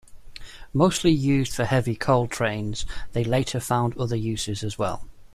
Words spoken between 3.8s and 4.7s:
other uses